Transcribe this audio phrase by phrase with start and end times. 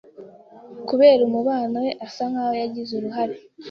[0.89, 3.35] kubera umubano we asa nkaho yagize uruhare